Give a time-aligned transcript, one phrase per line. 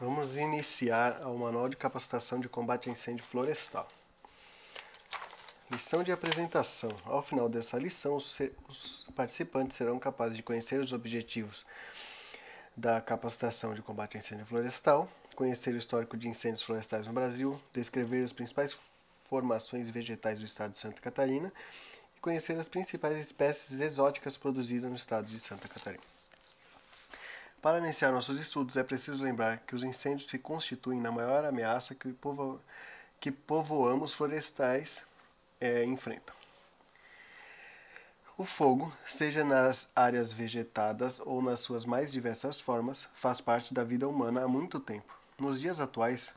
[0.00, 3.88] Vamos iniciar o Manual de Capacitação de Combate a Incêndio Florestal.
[5.68, 6.94] Lição de apresentação.
[7.04, 11.66] Ao final dessa lição, os participantes serão capazes de conhecer os objetivos
[12.76, 17.60] da capacitação de combate a incêndio florestal, conhecer o histórico de incêndios florestais no Brasil,
[17.72, 18.76] descrever as principais
[19.28, 21.52] formações vegetais do estado de Santa Catarina
[22.16, 26.17] e conhecer as principais espécies exóticas produzidas no estado de Santa Catarina.
[27.60, 31.94] Para iniciar nossos estudos, é preciso lembrar que os incêndios se constituem na maior ameaça
[31.94, 32.60] que, povo...
[33.18, 35.02] que povoamos florestais
[35.60, 36.34] é, enfrentam.
[38.36, 43.82] O fogo, seja nas áreas vegetadas ou nas suas mais diversas formas, faz parte da
[43.82, 45.12] vida humana há muito tempo.
[45.36, 46.32] Nos dias atuais,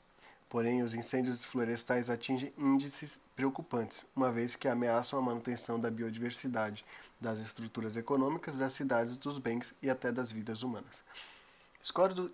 [0.52, 6.84] porém, os incêndios florestais atingem índices preocupantes, uma vez que ameaçam a manutenção da biodiversidade,
[7.22, 11.02] das estruturas econômicas, das cidades, dos bens e até das vidas humanas.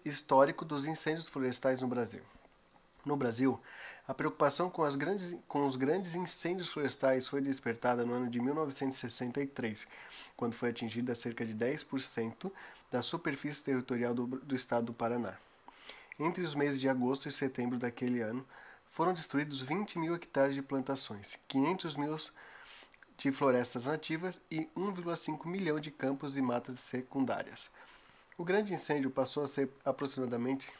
[0.04, 2.24] Histórico dos incêndios florestais no Brasil.
[3.06, 3.62] No Brasil,
[4.08, 9.88] a preocupação com, grandes, com, os grandes incêndios florestais foi despertada no ano de 1963,
[10.36, 12.52] quando foi atingida cerca de 10%
[12.92, 15.38] da superfície territorial do, do estado do Paraná.
[16.20, 18.46] Entre os meses de agosto e setembro daquele ano,
[18.90, 22.18] foram destruídos 20 mil hectares de plantações, 500 mil
[23.18, 27.70] de florestas nativas e 1,5 milhão de campos e matas secundárias.
[28.38, 30.72] O grande incêndio passou a ser aproximadamente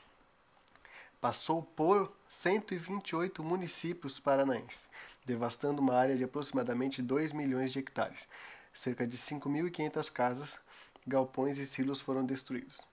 [1.20, 4.88] passou por 128 municípios paranaenses,
[5.26, 8.28] devastando uma área de aproximadamente 2 milhões de hectares.
[8.74, 10.60] Cerca de 5.500 casas,
[11.06, 12.86] galpões e silos foram destruídos.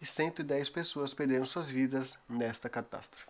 [0.00, 3.26] E 110 pessoas perderam suas vidas nesta catástrofe.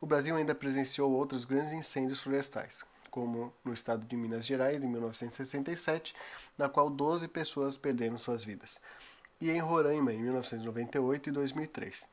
[0.00, 4.88] O Brasil ainda presenciou outros grandes incêndios florestais, como no estado de Minas Gerais, em
[4.88, 6.14] 1967,
[6.56, 8.80] na qual 12 pessoas perderam suas vidas,
[9.40, 12.06] e em Roraima, em 1998 e 2003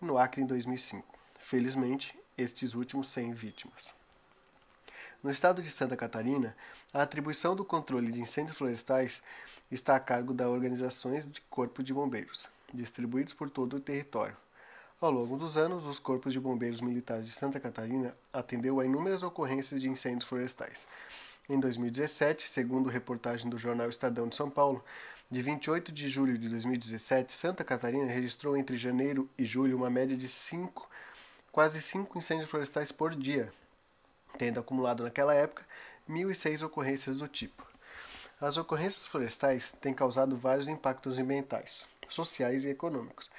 [0.00, 1.18] no Acre em 2005.
[1.38, 3.92] Felizmente, estes últimos sem vítimas.
[5.22, 6.56] No estado de Santa Catarina,
[6.92, 9.22] a atribuição do controle de incêndios florestais
[9.70, 14.36] está a cargo das organizações de Corpo de Bombeiros, distribuídos por todo o território.
[15.00, 19.22] Ao longo dos anos, os Corpos de Bombeiros Militares de Santa Catarina atendeu a inúmeras
[19.22, 20.86] ocorrências de incêndios florestais.
[21.48, 24.84] Em 2017, segundo reportagem do jornal Estadão de São Paulo,
[25.30, 30.16] de 28 de julho de 2017, Santa Catarina registrou entre janeiro e julho uma média
[30.16, 30.28] de
[31.50, 33.52] quase 5 incêndios florestais por dia,
[34.36, 35.64] tendo acumulado naquela época
[36.08, 37.66] 1.006 ocorrências do tipo.
[38.40, 43.30] As ocorrências florestais têm causado vários impactos ambientais, sociais e econômicos,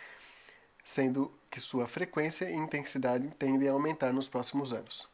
[0.83, 5.09] sendo que sua frequência e intensidade tendem a aumentar nos próximos anos.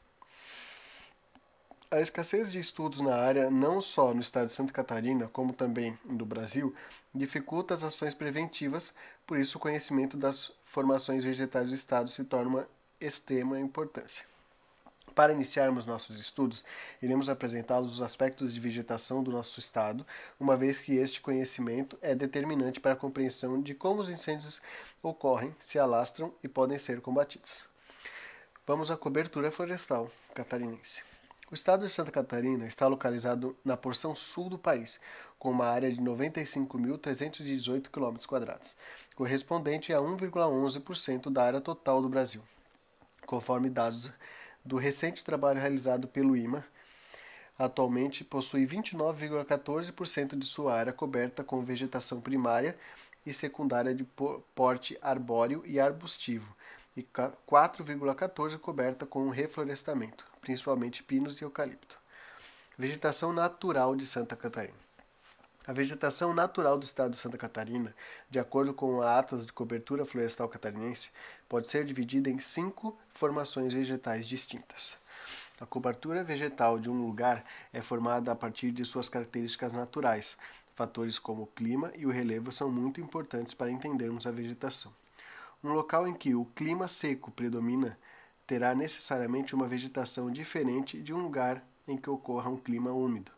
[1.90, 5.98] A escassez de estudos na área, não só no estado de Santa Catarina, como também
[6.04, 6.76] no Brasil,
[7.16, 8.94] dificulta as ações preventivas,
[9.26, 12.70] por isso o conhecimento das formações vegetais do estado se torna uma
[13.00, 14.26] extrema importância.
[15.18, 16.64] Para iniciarmos nossos estudos,
[17.02, 20.06] iremos apresentar os aspectos de vegetação do nosso estado,
[20.40, 24.62] uma vez que este conhecimento é determinante para a compreensão de como os incêndios
[25.02, 27.66] ocorrem, se alastram e podem ser combatidos.
[28.68, 31.02] Vamos à cobertura florestal catarinense.
[31.50, 35.00] O estado de Santa Catarina está localizado na porção sul do país,
[35.40, 38.18] com uma área de 95.318 km,
[39.16, 42.44] correspondente a 1,11% da área total do Brasil,
[43.26, 44.12] conforme dados
[44.68, 46.64] do recente trabalho realizado pelo IMA.
[47.58, 52.78] Atualmente possui 29,14% de sua área coberta com vegetação primária
[53.26, 54.06] e secundária de
[54.54, 56.56] porte arbóreo e arbustivo,
[56.96, 62.00] e 4,14% coberta com reflorestamento principalmente pinos e eucalipto.
[62.78, 64.87] Vegetação natural de Santa Catarina.
[65.68, 67.94] A vegetação natural do estado de Santa Catarina,
[68.30, 71.10] de acordo com a Atlas de Cobertura Florestal Catarinense,
[71.50, 74.96] pode ser dividida em cinco formações vegetais distintas.
[75.60, 80.38] A cobertura vegetal de um lugar é formada a partir de suas características naturais.
[80.74, 84.94] Fatores como o clima e o relevo são muito importantes para entendermos a vegetação.
[85.62, 88.00] Um local em que o clima seco predomina
[88.46, 93.34] terá necessariamente uma vegetação diferente de um lugar em que ocorra um clima úmido,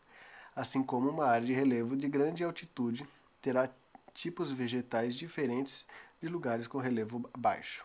[0.60, 3.08] assim como uma área de relevo de grande altitude
[3.40, 3.70] terá
[4.12, 5.86] tipos vegetais diferentes
[6.20, 7.82] de lugares com relevo baixo.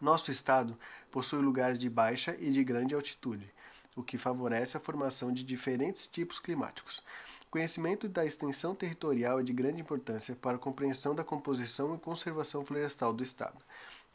[0.00, 0.76] Nosso estado
[1.08, 3.48] possui lugares de baixa e de grande altitude,
[3.94, 7.00] o que favorece a formação de diferentes tipos climáticos.
[7.48, 12.64] Conhecimento da extensão territorial é de grande importância para a compreensão da composição e conservação
[12.64, 13.58] florestal do estado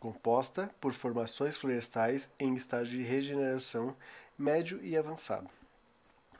[0.00, 3.94] composta por formações florestais em estágio de regeneração
[4.36, 5.48] médio e avançado.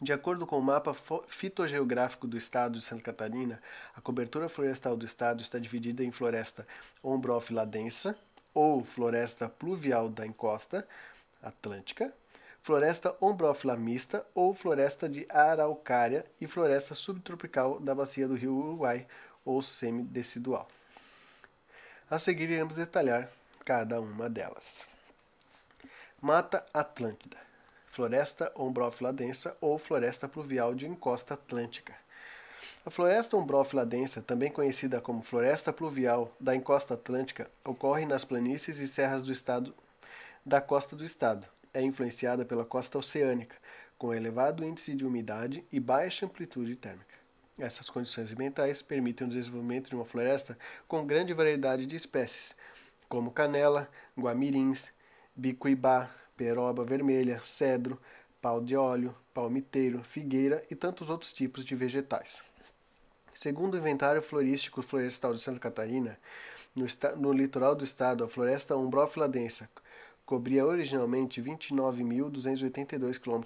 [0.00, 0.96] De acordo com o mapa
[1.28, 3.62] fitogeográfico do estado de Santa Catarina,
[3.94, 6.66] a cobertura florestal do estado está dividida em floresta
[7.02, 8.18] ombrófila densa,
[8.54, 10.88] ou floresta pluvial da encosta
[11.42, 12.12] atlântica,
[12.62, 19.06] floresta ombrófila mista ou floresta de araucária e floresta subtropical da bacia do rio Uruguai
[19.44, 20.68] ou semidecidual.
[22.10, 23.30] A seguir iremos detalhar
[23.70, 24.82] cada uma delas.
[26.20, 27.36] Mata Atlântida
[27.86, 31.94] floresta ombrófila densa ou floresta pluvial de encosta atlântica.
[32.84, 38.80] A floresta ombrófila densa, também conhecida como floresta pluvial da encosta atlântica, ocorre nas planícies
[38.80, 39.72] e serras do estado
[40.44, 41.46] da costa do estado.
[41.72, 43.54] É influenciada pela costa oceânica,
[43.96, 47.14] com elevado índice de umidade e baixa amplitude térmica.
[47.56, 50.58] Essas condições ambientais permitem o desenvolvimento de uma floresta
[50.88, 52.52] com grande variedade de espécies,
[53.10, 54.92] como canela, guamirins,
[55.34, 58.00] bicuibá, peroba vermelha, cedro,
[58.40, 62.40] pau de óleo, palmiteiro, figueira e tantos outros tipos de vegetais.
[63.34, 66.16] Segundo o Inventário Florístico Florestal de Santa Catarina,
[66.72, 66.86] no,
[67.16, 69.68] no litoral do estado, a floresta umbrófila densa
[70.24, 73.42] cobria originalmente 29.282 km,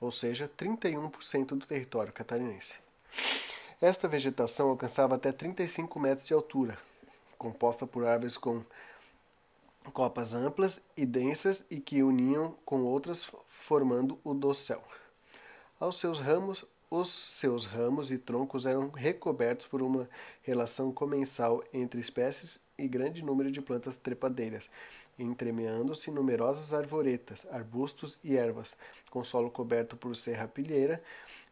[0.00, 2.76] ou seja, 31% do território catarinense.
[3.82, 6.78] Esta vegetação alcançava até 35 metros de altura,
[7.38, 8.64] composta por árvores com
[9.92, 14.82] copas amplas e densas e que uniam com outras formando o dossel.
[15.78, 20.08] Aos seus ramos, os seus ramos e troncos eram recobertos por uma
[20.42, 24.70] relação comensal entre espécies e grande número de plantas trepadeiras,
[25.18, 28.76] entremeando-se numerosas arvoretas, arbustos e ervas,
[29.10, 31.02] com solo coberto por serrapilheira.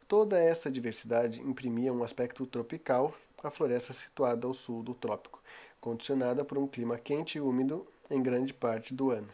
[0.07, 5.43] Toda essa diversidade imprimia um aspecto tropical à floresta situada ao sul do trópico,
[5.83, 9.29] condicionada por um clima quente e úmido em grande parte do ano.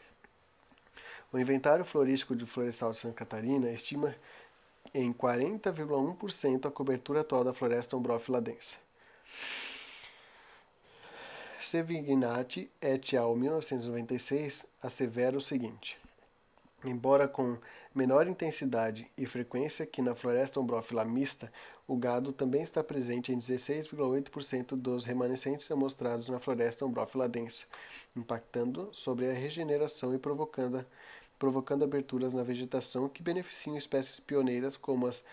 [1.30, 4.16] O Inventário Florístico de Florestal de Santa Catarina estima
[4.94, 8.76] em 40,1% a cobertura atual da floresta ombrófila densa.
[11.60, 13.36] Sevignati et al.
[13.36, 15.98] 1996 assevera o seguinte:
[16.84, 17.58] Embora com
[17.92, 21.52] menor intensidade e frequência que na floresta ombrófila mista,
[21.88, 27.64] o gado também está presente em 16,8% dos remanescentes amostrados na floresta ombrófila densa,
[28.14, 30.86] impactando sobre a regeneração e provocando,
[31.36, 35.24] provocando aberturas na vegetação que beneficiam espécies pioneiras como as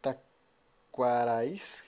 [0.00, 1.82] taquarais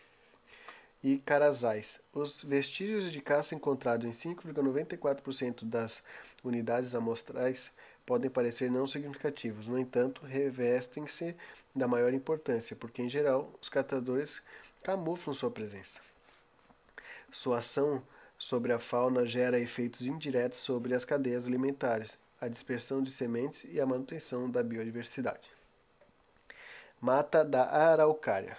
[1.00, 2.00] e carasais.
[2.12, 6.02] Os vestígios de caça encontrados em 5,94% das
[6.42, 7.70] unidades amostrais
[8.06, 11.36] podem parecer não significativos, no entanto, revestem-se
[11.74, 14.40] da maior importância, porque em geral os catadores
[14.82, 16.00] camuflam sua presença.
[17.32, 18.02] Sua ação
[18.38, 23.80] sobre a fauna gera efeitos indiretos sobre as cadeias alimentares, a dispersão de sementes e
[23.80, 25.50] a manutenção da biodiversidade.
[27.00, 28.56] Mata da Araucária,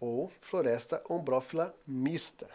[0.00, 2.48] ou Floresta Ombrófila Mista.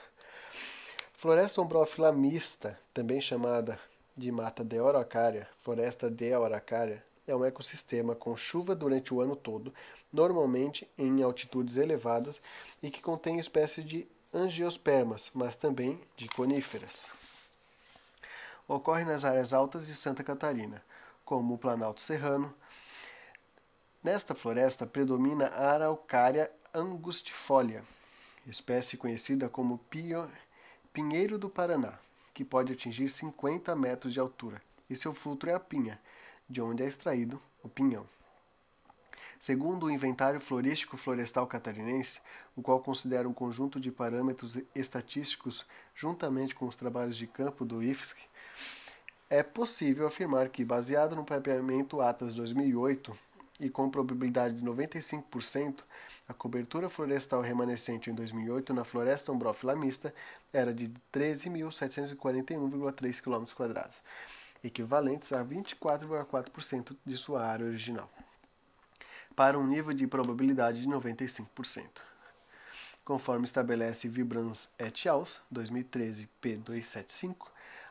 [1.14, 3.80] Floresta ombrófila mista, também chamada
[4.16, 9.36] de mata de araucária, floresta de araucária, é um ecossistema com chuva durante o ano
[9.36, 9.74] todo,
[10.12, 12.42] normalmente em altitudes elevadas
[12.82, 17.08] e que contém espécies de angiospermas, mas também de coníferas.
[18.68, 20.84] Ocorre nas áreas altas de Santa Catarina,
[21.26, 22.54] como o Planalto Serrano.
[24.04, 27.84] Nesta floresta predomina a araucária angustifolia,
[28.46, 29.80] espécie conhecida como
[30.92, 31.98] pinheiro do Paraná,
[32.34, 36.00] que pode atingir 50 metros de altura, e seu fruto é a pinha,
[36.50, 38.08] de onde é extraído o pinhão.
[39.40, 42.22] Segundo o Inventário Florístico Florestal Catarinense,
[42.56, 47.84] o qual considera um conjunto de parâmetros estatísticos juntamente com os trabalhos de campo do
[47.84, 48.22] IFSC,
[49.30, 53.18] é possível afirmar que, baseado no mapeamento ATAS 2008
[53.60, 55.84] e com probabilidade de 95%,
[56.28, 60.12] a cobertura florestal remanescente em 2008 na floresta umbrófila mista
[60.52, 63.46] era de 13.741,3 km,
[64.64, 68.10] equivalentes a 24,4% de sua área original
[69.36, 71.88] para um nível de probabilidade de 95%.
[73.04, 77.36] Conforme estabelece Vibrans et al., 2013 P275,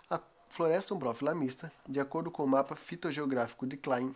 [0.09, 4.15] a floresta umbrófila mista, de acordo com o mapa fitogeográfico de Klein,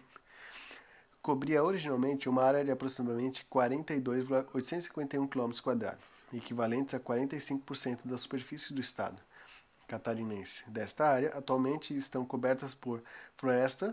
[1.26, 5.50] cobria originalmente uma área de aproximadamente 42,851 km,
[6.32, 9.20] equivalentes a 45% da superfície do estado
[9.88, 10.62] catarinense.
[10.70, 13.02] Desta área, atualmente estão cobertas por
[13.36, 13.92] floresta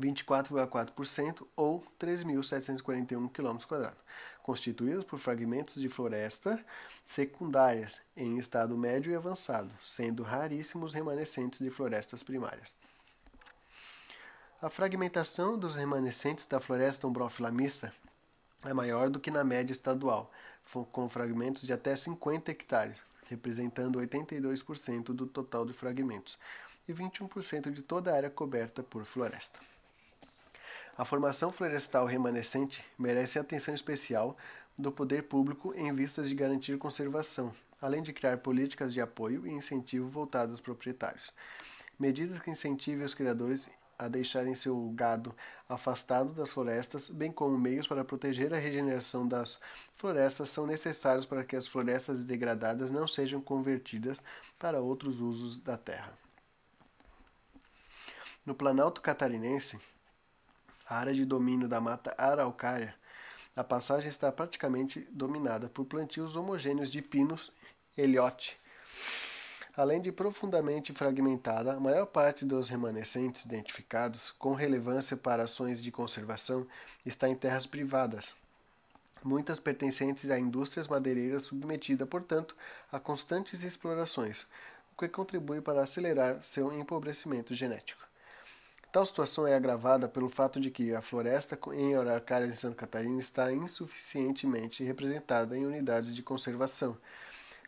[0.00, 3.92] 24,4% ou 3.741 km,
[4.42, 6.58] constituídos por fragmentos de floresta
[7.04, 12.72] secundárias em estado médio e avançado, sendo raríssimos remanescentes de florestas primárias.
[14.60, 17.92] A fragmentação dos remanescentes da floresta umbrófila mista
[18.64, 20.32] é maior do que na média estadual,
[20.90, 22.98] com fragmentos de até 50 hectares,
[23.28, 26.36] representando 82% do total de fragmentos,
[26.88, 29.60] e 21% de toda a área coberta por floresta.
[30.96, 34.36] A formação florestal remanescente merece atenção especial
[34.76, 39.52] do poder público em vistas de garantir conservação, além de criar políticas de apoio e
[39.52, 41.32] incentivo voltadas aos proprietários.
[41.96, 45.34] Medidas que incentivem os criadores a deixarem seu gado
[45.68, 49.60] afastado das florestas, bem como meios para proteger a regeneração das
[49.96, 54.22] florestas, são necessários para que as florestas degradadas não sejam convertidas
[54.58, 56.16] para outros usos da terra.
[58.46, 59.80] No Planalto Catarinense,
[60.86, 62.94] a área de domínio da mata araucária,
[63.54, 67.52] a passagem está praticamente dominada por plantios homogêneos de pinos
[67.96, 68.56] eliote.
[69.78, 75.92] Além de profundamente fragmentada, a maior parte dos remanescentes identificados com relevância para ações de
[75.92, 76.66] conservação
[77.06, 78.34] está em terras privadas,
[79.22, 82.56] muitas pertencentes a indústrias madeireiras submetida, portanto,
[82.90, 84.48] a constantes explorações,
[84.96, 88.04] o que contribui para acelerar seu empobrecimento genético.
[88.90, 93.20] Tal situação é agravada pelo fato de que a floresta em Araucária de Santa Catarina
[93.20, 96.98] está insuficientemente representada em unidades de conservação.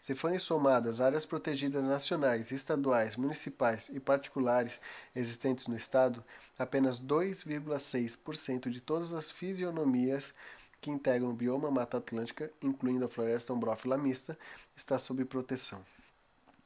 [0.00, 4.80] Se forem somadas áreas protegidas nacionais, estaduais, municipais e particulares
[5.14, 6.24] existentes no Estado,
[6.58, 10.32] apenas 2,6% de todas as fisionomias
[10.80, 14.38] que integram o bioma Mata Atlântica, incluindo a floresta ombrófila mista,
[14.74, 15.84] está sob proteção.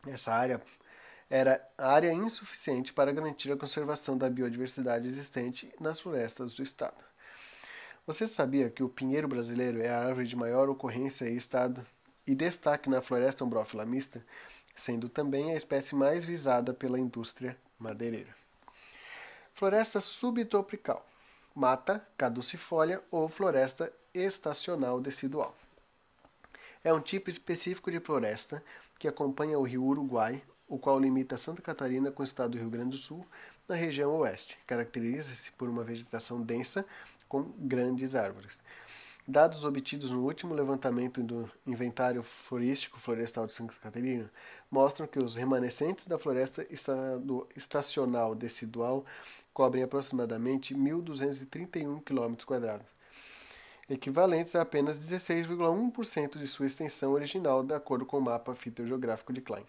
[0.06, 0.62] Essa área
[1.28, 7.02] era área insuficiente para garantir a conservação da biodiversidade existente nas florestas do estado.
[8.06, 11.84] Você sabia que o pinheiro brasileiro é a árvore de maior ocorrência em estado
[12.26, 14.24] e destaque na floresta umbrófila mista,
[14.74, 18.34] sendo também a espécie mais visada pela indústria madeireira.
[19.54, 21.06] Floresta subtropical,
[21.54, 25.54] mata caducifólia ou floresta estacional decidual.
[26.82, 28.62] É um tipo específico de floresta
[28.98, 32.70] que acompanha o rio Uruguai o qual limita Santa Catarina com o estado do Rio
[32.70, 33.26] Grande do Sul,
[33.68, 34.58] na região oeste.
[34.66, 36.84] Caracteriza-se por uma vegetação densa
[37.28, 38.60] com grandes árvores.
[39.26, 44.30] Dados obtidos no último levantamento do Inventário Florístico Florestal de Santa Catarina
[44.70, 46.66] mostram que os remanescentes da floresta
[47.56, 49.02] estacional decidual
[49.54, 52.82] cobrem aproximadamente 1.231 km,
[53.88, 59.40] equivalentes a apenas 16,1% de sua extensão original, de acordo com o mapa fitogeográfico de
[59.40, 59.64] Klein.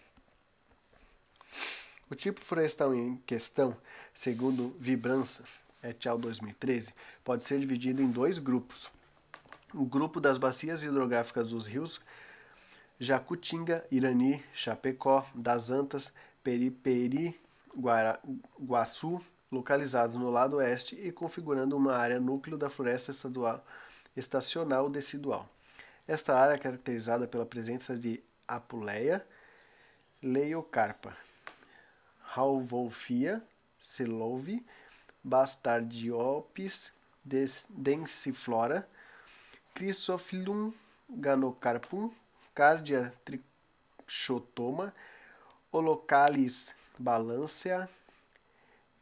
[2.10, 3.74] O tipo florestal em questão,
[4.12, 5.44] segundo Vibrança
[5.82, 6.18] et al.
[6.18, 6.92] 2013,
[7.24, 8.94] pode ser dividido em dois grupos.
[9.76, 12.00] O grupo das bacias hidrográficas dos rios
[12.98, 16.10] Jacutinga, Irani, Chapecó, das Antas,
[16.42, 17.38] Periperi,
[18.58, 19.20] Guaçu,
[19.52, 23.62] localizados no lado oeste e configurando uma área núcleo da floresta estadual,
[24.16, 25.46] estacional decidual.
[26.08, 29.26] Esta área é caracterizada pela presença de Apuleia
[30.22, 31.14] leiocarpa,
[32.34, 33.42] Halvolfia,
[33.78, 34.64] Selove,
[35.22, 36.90] Bastardiopis
[37.68, 38.88] densiflora,
[39.76, 40.72] Chrysophyllum
[41.10, 42.10] ganocarpum,
[42.54, 44.94] Cardia trichotoma,
[45.70, 47.86] Holocalis balancea,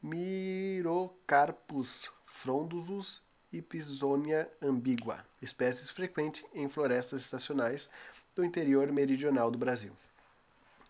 [0.02, 7.88] Mirocarpus frondosus e Pisonia ambigua, espécies frequentes em florestas estacionais
[8.34, 9.92] do interior meridional do Brasil.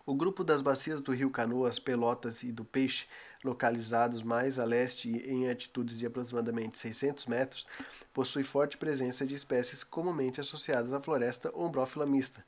[0.03, 3.05] O grupo das bacias do rio Canoas, Pelotas e do Peixe,
[3.45, 7.65] localizados mais a leste em altitudes de aproximadamente 600 metros,
[8.13, 12.43] possui forte presença de espécies comumente associadas à floresta ombrófila mista,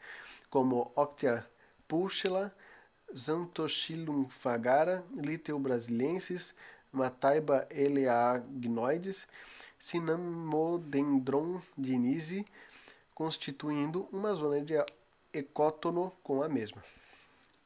[0.49, 1.45] como Octia
[1.87, 2.53] pulchela,
[3.15, 5.03] Xanthoxylum fagara,
[5.59, 6.53] brasiliensis,
[6.91, 9.27] Mataiba eleagnoides,
[9.79, 12.45] Cinnamodendron dinise,
[13.13, 14.73] constituindo uma zona de
[15.31, 16.83] ecótono com a mesma.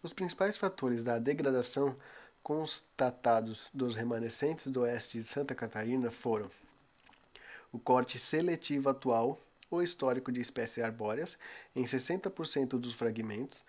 [0.04, 1.96] Os principais fatores da degradação
[2.44, 6.50] constatados dos remanescentes do oeste de Santa Catarina foram
[7.72, 11.38] o corte seletivo atual ou histórico de espécies arbóreas
[11.76, 13.64] em 60% dos fragmentos,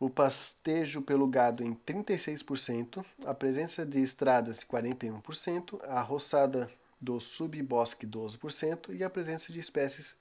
[0.00, 6.68] o pastejo pelo gado em 36%, a presença de estradas 41%, a roçada
[7.00, 10.16] do subbosque 12% e a presença de espécies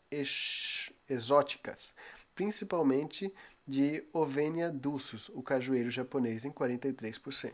[1.09, 1.95] exóticas,
[2.35, 3.33] principalmente
[3.71, 7.53] de Ovenia dulcis, o cajueiro japonês, em 43%.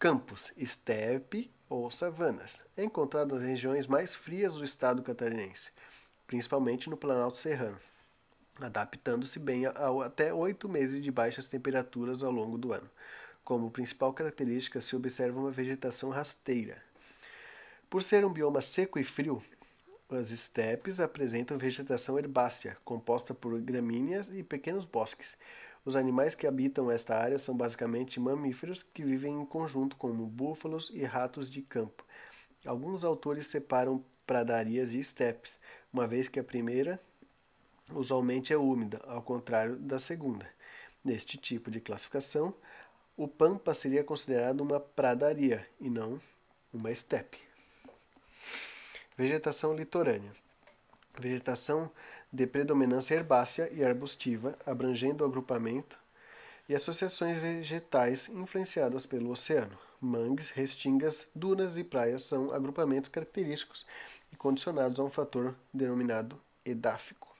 [0.00, 5.70] Campos, estepe ou savanas, é encontrado nas regiões mais frias do estado catarinense,
[6.26, 7.78] principalmente no Planalto Serrano,
[8.60, 12.90] adaptando-se bem a, a, até oito meses de baixas temperaturas ao longo do ano.
[13.44, 16.82] Como principal característica, se observa uma vegetação rasteira.
[17.88, 19.40] Por ser um bioma seco e frio,
[20.14, 25.36] as estepes apresentam vegetação herbácea, composta por gramíneas e pequenos bosques.
[25.84, 30.90] Os animais que habitam esta área são basicamente mamíferos que vivem em conjunto, como búfalos
[30.94, 32.04] e ratos de campo.
[32.64, 35.58] Alguns autores separam pradarias e estepes,
[35.92, 36.98] uma vez que a primeira
[37.92, 40.48] usualmente é úmida, ao contrário da segunda.
[41.04, 42.54] Neste tipo de classificação,
[43.16, 46.18] o pampa seria considerado uma pradaria e não
[46.72, 47.43] uma estepe.
[49.16, 50.32] Vegetação litorânea.
[51.16, 51.88] Vegetação
[52.32, 55.96] de predominância herbácea e arbustiva, abrangendo o agrupamento
[56.68, 59.78] e associações vegetais influenciadas pelo oceano.
[60.00, 63.86] Mangues, restingas, dunas e praias são agrupamentos característicos
[64.32, 67.32] e condicionados a um fator denominado edáfico.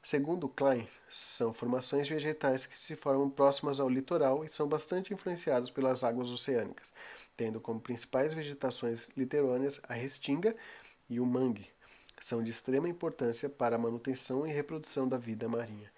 [0.00, 5.72] Segundo Klein, são formações vegetais que se formam próximas ao litoral e são bastante influenciadas
[5.72, 6.92] pelas águas oceânicas,
[7.36, 10.56] tendo como principais vegetações litorâneas a restinga
[11.10, 11.68] e o mangue
[12.20, 15.92] são de extrema importância para a manutenção e reprodução da vida marinha,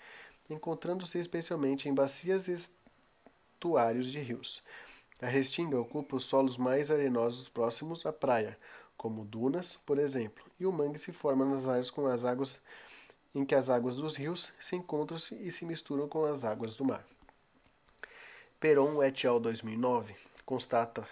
[0.48, 4.62] encontrando-se especialmente em bacias e estuários de rios.
[5.20, 8.58] A restinga ocupa os solos mais arenosos próximos à praia,
[8.96, 12.58] como dunas, por exemplo, e o mangue se forma nas áreas com as águas
[13.34, 16.84] em que as águas dos rios se encontram e se misturam com as águas do
[16.84, 17.06] mar.
[18.60, 19.40] Peron et al.
[19.40, 21.06] 2009 constata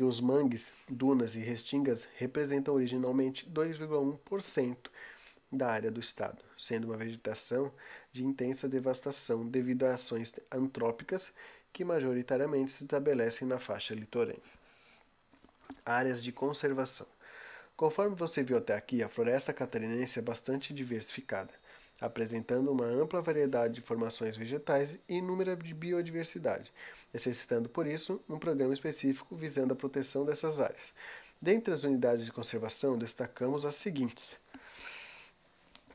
[0.00, 4.88] que os mangues, dunas e restingas representam originalmente 2,1%
[5.52, 7.70] da área do estado, sendo uma vegetação
[8.10, 11.30] de intensa devastação devido a ações antrópicas
[11.70, 14.40] que majoritariamente se estabelecem na faixa litorânea.
[15.84, 17.06] Áreas de conservação.
[17.76, 21.52] Conforme você viu até aqui, a floresta catarinense é bastante diversificada,
[22.00, 26.72] apresentando uma ampla variedade de formações vegetais e inúmera de biodiversidade,
[27.12, 30.92] necessitando, por isso, um programa específico visando a proteção dessas áreas.
[31.40, 34.36] Dentre as unidades de conservação, destacamos as seguintes: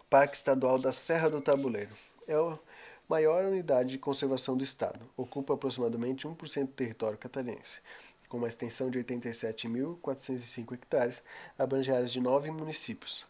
[0.09, 1.95] Parque Estadual da Serra do Tabuleiro.
[2.27, 2.59] É a
[3.07, 7.79] maior unidade de conservação do estado, ocupa aproximadamente 1% do território catarinense.
[8.27, 11.21] Com uma extensão de 87.405 hectares,
[11.57, 13.23] abrange áreas de nove municípios.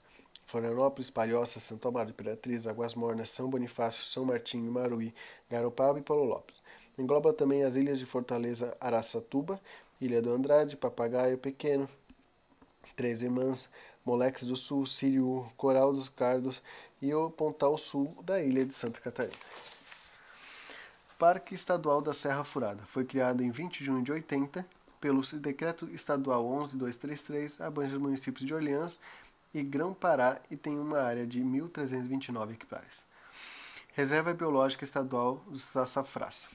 [0.47, 5.13] Florianópolis, Palhoça, Santo Amaro, Imperatriz, Águas Mornas, São Bonifácio, São Martinho, Maruí,
[5.49, 6.61] Garopaba e Paulo Lopes.
[6.97, 9.59] Engloba também as ilhas de Fortaleza, Araçatuba,
[9.99, 11.89] Ilha do Andrade, Papagaio Pequeno,
[12.95, 13.67] Três Irmãs,
[14.05, 16.61] Moleques do Sul, Sírio, Coral dos Cardos
[17.01, 19.35] e o Pontal Sul da ilha de Santa Catarina.
[21.17, 24.65] Parque Estadual da Serra Furada foi criado em 20 de junho de 80
[24.99, 28.99] pelo Decreto Estadual 11233, abrange os municípios de Orleans
[29.53, 33.05] e Grão-Pará e tem uma área de 1.329 hectares.
[33.93, 36.49] Reserva Biológica Estadual dos Sassafrás.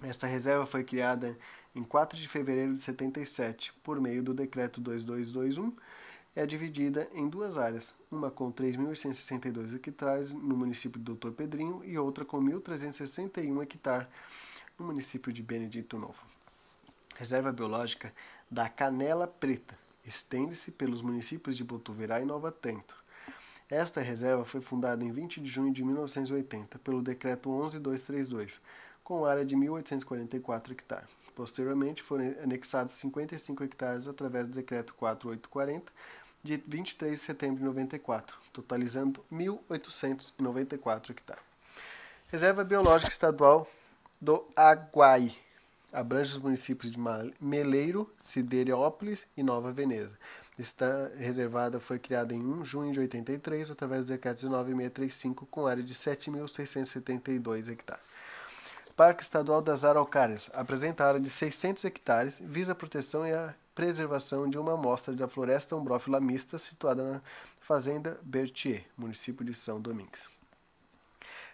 [0.00, 1.36] Esta reserva foi criada
[1.74, 5.74] em 4 de fevereiro de 77 por meio do Decreto 2221
[6.36, 11.98] é dividida em duas áreas, uma com 3.862 hectares no município de Doutor Pedrinho e
[11.98, 14.06] outra com 1.361 hectares
[14.78, 16.24] no município de Benedito Novo.
[17.16, 18.14] Reserva Biológica
[18.48, 22.94] da Canela Preta estende-se pelos municípios de Botuverá e Nova Tento.
[23.68, 28.60] Esta reserva foi fundada em 20 de junho de 1980 pelo Decreto 11232
[29.08, 31.08] com área de 1.844 hectares.
[31.34, 35.90] Posteriormente, foram anexados 55 hectares através do Decreto 4840,
[36.42, 41.42] de 23 de setembro de 94, totalizando 1.894 hectares.
[42.26, 43.66] Reserva Biológica Estadual
[44.20, 45.34] do Aguai.
[45.90, 46.98] Abrange os municípios de
[47.40, 50.18] Meleiro, Siderópolis e Nova Veneza.
[50.58, 55.66] Esta reservada foi criada em 1 de junho de 83 através do decreto 19635 com
[55.66, 58.17] área de 7.672 hectares.
[58.98, 64.50] Parque Estadual das Araucárias apresenta área de 600 hectares, visa a proteção e a preservação
[64.50, 67.22] de uma amostra da floresta umbrófila mista situada na
[67.60, 70.28] Fazenda Berthier, município de São Domingos.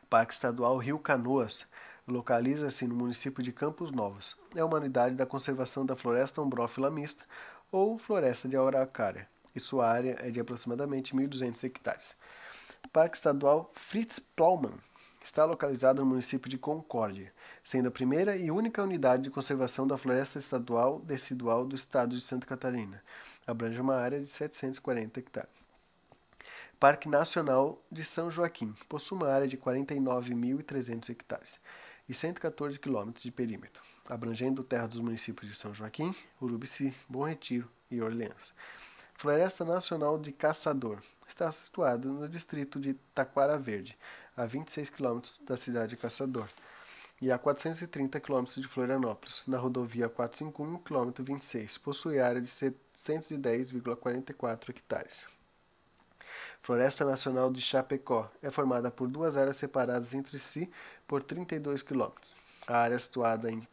[0.09, 1.66] Parque Estadual Rio Canoas
[2.09, 4.38] localiza-se no município de Campos Novos.
[4.54, 7.26] É uma unidade da conservação da floresta umbrófila mista
[7.70, 12.14] ou floresta de araucária, e sua área é de aproximadamente 1.200 hectares.
[12.90, 14.80] Parque Estadual Fritz Plaumann
[15.24, 17.32] está localizado no município de Concórdia,
[17.64, 22.20] sendo a primeira e única unidade de conservação da floresta estadual decidual do estado de
[22.20, 23.02] Santa Catarina.
[23.46, 25.50] Abrange uma área de 740 hectares.
[26.78, 31.58] Parque Nacional de São Joaquim possui uma área de 49.300 hectares
[32.06, 37.70] e 114 quilômetros de perímetro, abrangendo terra dos municípios de São Joaquim, Urubici, Bom Retiro
[37.90, 38.52] e Orleans.
[39.14, 43.96] Floresta Nacional de Caçador está situada no distrito de Taquara Verde,
[44.37, 46.48] a 26 quilômetros da cidade de Caçador,
[47.20, 51.78] e a 430 quilômetros de Florianópolis, na rodovia 451, quilômetro 26.
[51.78, 55.24] Possui área de 710,44 hectares.
[56.62, 60.68] Floresta Nacional de Chapecó é formada por duas áreas separadas entre si
[61.06, 62.38] por 32 quilômetros.
[62.66, 63.68] A área situada em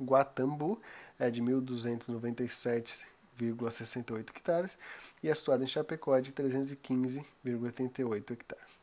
[0.00, 0.80] Guatambu
[1.18, 4.78] é de 1.297,68 hectares
[5.22, 8.76] e a situada em Chapecó é de 315,88 hectares.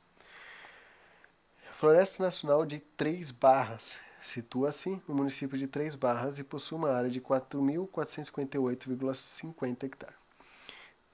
[1.73, 7.09] Floresta Nacional de Três Barras situa-se no município de Três Barras e possui uma área
[7.09, 10.15] de 4.458,50 hectares.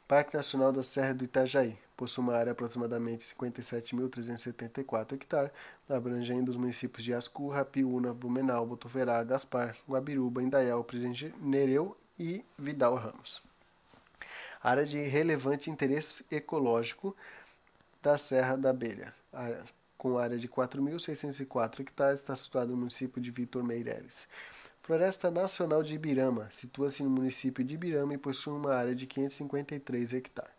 [0.08, 5.52] Parque Nacional da Serra do Itajaí possui uma área aproximadamente 57.374 hectares,
[5.88, 12.96] abrangendo os municípios de Ascu, Rapiúna, Blumenau, Botuverá, Gaspar, Guabiruba, Indaial, Presidente Nereu e Vidal
[12.96, 13.40] Ramos.
[14.62, 17.16] Área de relevante interesse ecológico
[18.02, 19.14] da Serra da Abelha,
[19.98, 24.28] com área de 4.604 hectares, está situado no município de Vitor Meireles.
[24.82, 30.14] Floresta Nacional de Ibirama situa-se no município de Ibirama e possui uma área de 553
[30.14, 30.52] hectares.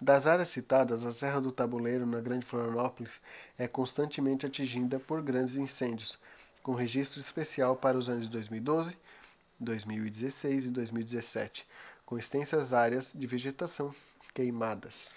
[0.00, 3.20] Das áreas citadas, a Serra do Tabuleiro, na Grande Florianópolis,
[3.56, 6.18] é constantemente atingida por grandes incêndios,
[6.62, 8.96] com registro especial para os anos de 2012,
[9.58, 11.66] 2016 e 2017,
[12.04, 13.94] com extensas áreas de vegetação
[14.34, 15.14] queimadas.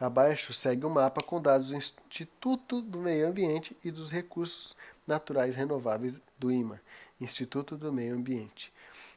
[0.00, 4.76] Abaixo segue o um mapa com dados do Instituto do Meio Ambiente e dos Recursos
[5.04, 6.80] Naturais Renováveis do IMA,
[7.20, 8.72] Instituto do Meio Ambiente,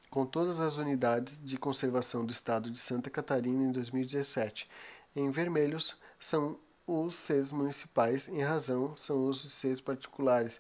[0.10, 4.68] com todas as unidades de conservação do estado de Santa Catarina em 2017.
[5.16, 10.60] Em vermelhos são os seis municipais, em razão são os seis particulares.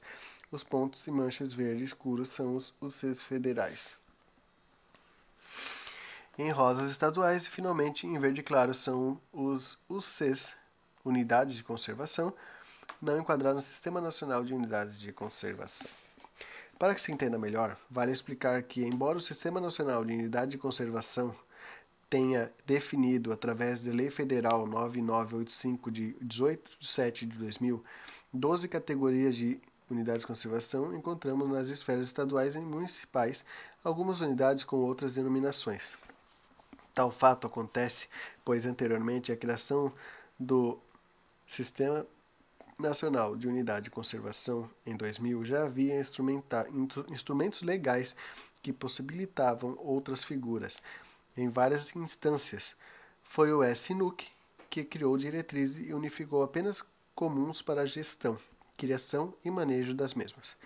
[0.51, 3.95] Os pontos e manchas verde escuros são os, os seis federais
[6.37, 10.55] em rosas estaduais e finalmente em verde claro são os UCs,
[11.03, 12.33] Unidades de Conservação,
[13.01, 15.87] não enquadrados no Sistema Nacional de Unidades de Conservação.
[16.79, 20.57] Para que se entenda melhor, vale explicar que, embora o Sistema Nacional de Unidade de
[20.57, 21.35] Conservação
[22.09, 27.83] tenha definido, através da Lei Federal 9985 de 18 de 7 de 2000,
[28.33, 29.61] 12 categorias de
[29.91, 33.45] unidades de conservação, encontramos nas esferas estaduais e municipais
[33.83, 35.95] algumas unidades com outras denominações.
[36.93, 38.07] Tal fato acontece,
[38.43, 39.93] pois anteriormente a criação
[40.39, 40.77] do
[41.47, 42.05] Sistema
[42.79, 48.15] Nacional de Unidade de Conservação em 2000 já havia instrumentos legais
[48.61, 50.81] que possibilitavam outras figuras
[51.37, 52.75] em várias instâncias.
[53.23, 54.27] Foi o SNUC
[54.69, 58.39] que criou diretrizes e unificou apenas comuns para a gestão,
[58.81, 60.57] criação e manejo das mesmas.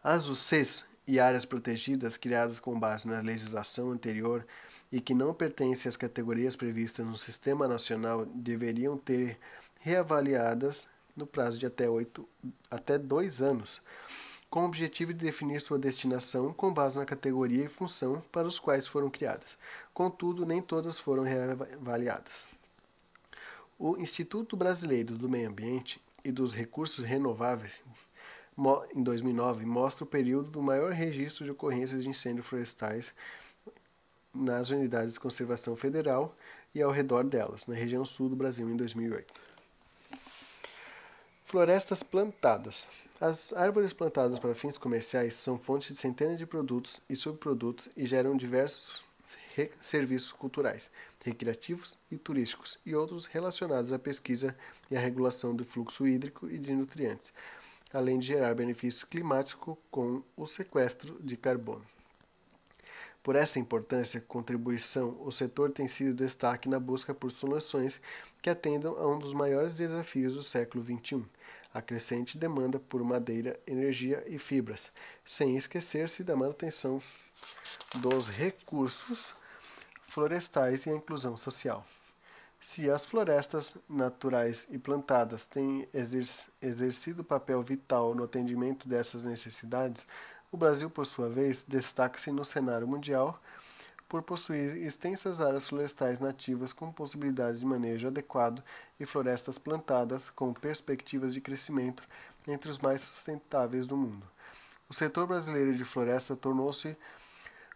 [0.00, 4.46] As UCs e áreas protegidas criadas com base na legislação anterior
[4.92, 9.36] e que não pertencem às categorias previstas no Sistema Nacional deveriam ter
[9.80, 11.86] reavaliadas no prazo de até,
[12.70, 13.82] até dois anos,
[14.48, 18.60] com o objetivo de definir sua destinação com base na categoria e função para os
[18.60, 19.58] quais foram criadas.
[19.92, 22.32] Contudo, nem todas foram reavaliadas.
[23.76, 27.80] O Instituto Brasileiro do Meio Ambiente e dos Recursos Renováveis
[28.92, 33.14] em 2009 mostra o período do maior registro de ocorrências de incêndios florestais
[34.34, 36.34] nas unidades de conservação federal
[36.74, 39.32] e ao redor delas, na região sul do Brasil em 2008.
[41.44, 42.88] Florestas plantadas.
[43.20, 48.04] As árvores plantadas para fins comerciais são fontes de centenas de produtos e subprodutos e
[48.04, 49.05] geram diversos
[49.80, 50.90] serviços culturais,
[51.24, 54.56] recreativos e turísticos e outros relacionados à pesquisa
[54.90, 57.32] e à regulação do fluxo hídrico e de nutrientes,
[57.92, 61.84] além de gerar benefício climático com o sequestro de carbono.
[63.26, 68.00] Por essa importância contribuição, o setor tem sido destaque na busca por soluções
[68.40, 71.24] que atendam a um dos maiores desafios do século XXI,
[71.76, 74.90] a crescente demanda por madeira, energia e fibras,
[75.24, 77.02] sem esquecer-se da manutenção
[77.96, 79.34] dos recursos
[80.08, 81.86] florestais e a inclusão social.
[82.58, 85.86] Se as florestas naturais e plantadas têm
[86.62, 90.06] exercido papel vital no atendimento dessas necessidades,
[90.50, 93.38] o Brasil, por sua vez, destaca-se no cenário mundial
[94.08, 98.62] por possuir extensas áreas florestais nativas com possibilidades de manejo adequado
[99.00, 102.02] e florestas plantadas com perspectivas de crescimento
[102.46, 104.26] entre os mais sustentáveis do mundo.
[104.88, 106.96] O setor brasileiro de floresta tornou-se,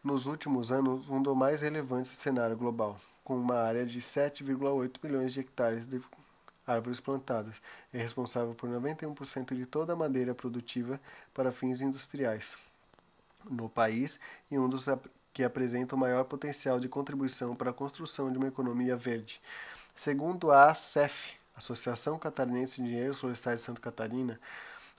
[0.03, 4.99] nos últimos anos, um dos mais relevantes do cenário global, com uma área de 7,8
[5.03, 6.01] milhões de hectares de
[6.65, 7.61] árvores plantadas.
[7.93, 11.01] É responsável por 91% de toda a madeira produtiva
[11.35, 12.57] para fins industriais
[13.49, 14.87] no país e um dos
[15.33, 19.41] que apresenta o maior potencial de contribuição para a construção de uma economia verde.
[19.95, 24.41] Segundo a ACEF, Associação Catarinense de Engenheiros Florestais de Santa Catarina,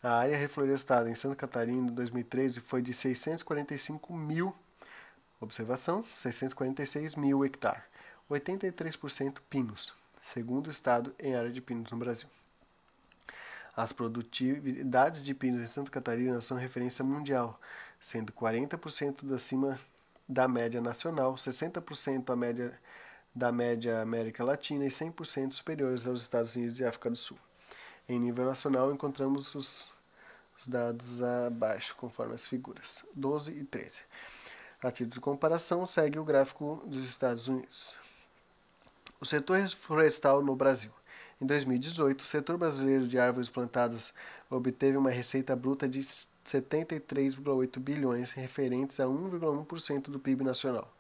[0.04, 4.56] a área reflorestada em Santa Catarina em 2013 foi de 645 mil,
[5.40, 7.84] observação, 646 mil hectares,
[8.30, 12.30] 83% pinos segundo estado em área de pinos no Brasil.
[13.76, 17.60] As produtividades de pinos em Santa Catarina são referência mundial,
[18.00, 19.80] sendo 40% acima
[20.32, 22.80] da média nacional, 60% a média
[23.36, 27.38] da média América Latina e 100% superiores aos Estados Unidos e África do Sul.
[28.08, 29.94] Em nível nacional, encontramos os,
[30.58, 34.04] os dados abaixo, conforme as figuras 12 e 13.
[34.82, 37.96] A título de comparação, segue o gráfico dos Estados Unidos.
[39.20, 40.92] O setor florestal no Brasil.
[41.42, 44.14] Em 2018, o setor brasileiro de árvores plantadas
[44.50, 46.02] obteve uma receita bruta de
[46.46, 50.92] 73,8 bilhões, referentes a 1,1% do PIB nacional.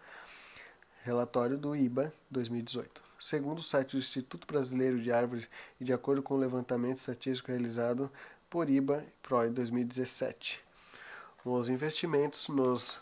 [1.04, 3.02] Relatório do IBA 2018.
[3.20, 5.50] Segundo o site do Instituto Brasileiro de Árvores
[5.80, 8.12] e de acordo com o levantamento estatístico realizado
[8.50, 10.62] por IBA Pro 2017,
[11.46, 13.00] os investimentos nos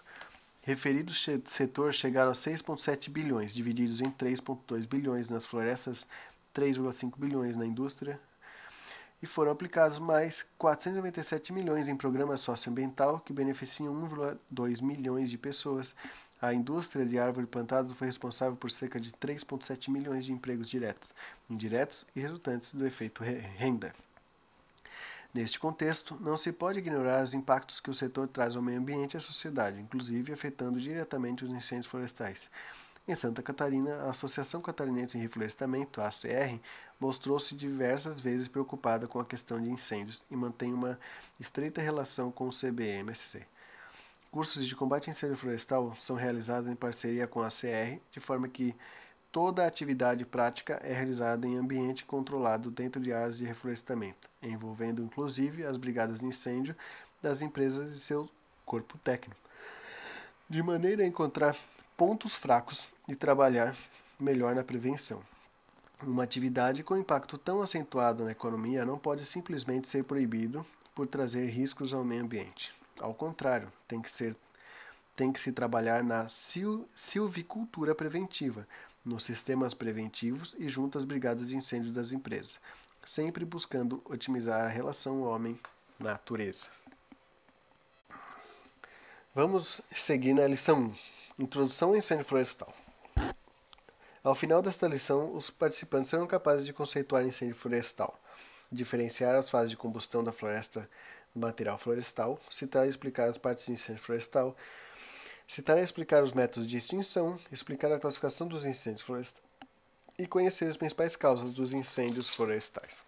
[0.62, 6.08] referido setor chegaram a 6,7 bilhões, divididos em 3,2 bilhões nas florestas,
[6.54, 8.19] 3,5 bilhões na indústria,
[9.22, 15.96] e foram aplicados mais 497 milhões em programa socioambiental que beneficiam 1,2 milhões de pessoas.
[16.42, 21.14] A indústria de árvore plantadas foi responsável por cerca de 3,7 milhões de empregos diretos,
[21.50, 23.94] indiretos e resultantes do efeito renda.
[25.34, 29.14] Neste contexto, não se pode ignorar os impactos que o setor traz ao meio ambiente
[29.14, 32.50] e à sociedade, inclusive afetando diretamente os incêndios florestais.
[33.10, 36.60] Em Santa Catarina, a Associação Catarinense de Reflorestamento, ACR,
[37.00, 41.00] mostrou-se diversas vezes preocupada com a questão de incêndios e mantém uma
[41.39, 43.41] estreita relação com o CBMSC.
[44.30, 48.48] Cursos de combate a incêndio florestal são realizados em parceria com a ACR, de forma
[48.48, 48.76] que
[49.32, 55.04] Toda a atividade prática é realizada em ambiente controlado dentro de áreas de reflorestamento, envolvendo
[55.04, 56.76] inclusive as brigadas de incêndio
[57.22, 58.28] das empresas e seu
[58.65, 59.39] corpo técnico,
[60.50, 61.56] de maneira a encontrar
[62.00, 63.76] pontos fracos e trabalhar
[64.18, 65.22] melhor na prevenção.
[66.02, 71.48] Uma atividade com impacto tão acentuado na economia não pode simplesmente ser proibido por trazer
[71.48, 72.74] riscos ao meio ambiente.
[73.02, 74.34] Ao contrário, tem que ser
[75.14, 78.66] tem que se trabalhar na silvicultura preventiva,
[79.04, 82.62] nos sistemas preventivos e junto às brigadas de incêndio das empresas,
[83.04, 86.70] sempre buscando otimizar a relação homem-natureza.
[89.36, 92.73] Vamos seguir na lição 1, Introdução ao Incêndio Florestal.
[94.21, 98.19] Ao final desta lição, os participantes serão capazes de conceituar incêndio florestal,
[98.69, 100.89] diferenciar as fases de combustão da floresta
[101.34, 104.56] do material florestal, citar e explicar as partes de incêndio florestal,
[105.49, 109.43] Citar e explicar os métodos de extinção, explicar a classificação dos incêndios florestais
[110.15, 113.02] e conhecer as principais causas dos incêndios florestais.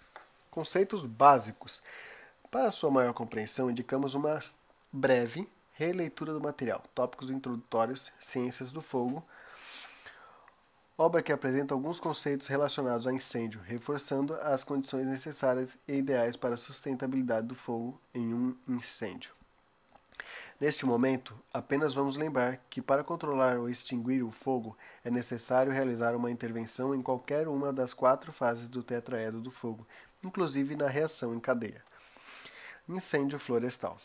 [0.50, 1.84] Conceitos básicos.
[2.50, 4.44] Para sua maior compreensão, indicamos uma
[4.92, 5.48] breve
[5.86, 9.26] releitura do material, tópicos introdutórios, ciências do fogo,
[10.96, 16.54] obra que apresenta alguns conceitos relacionados a incêndio, reforçando as condições necessárias e ideais para
[16.54, 19.34] a sustentabilidade do fogo em um incêndio.
[20.60, 26.16] Neste momento, apenas vamos lembrar que para controlar ou extinguir o fogo é necessário realizar
[26.16, 29.88] uma intervenção em qualquer uma das quatro fases do tetraedro do fogo,
[30.24, 31.84] inclusive na reação em cadeia.
[32.88, 33.98] Incêndio florestal.